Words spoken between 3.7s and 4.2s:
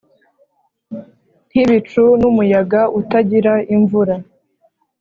imvura